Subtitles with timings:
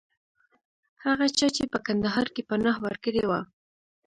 [1.05, 3.39] هغه چا چې په کندهار کې پناه ورکړې وه.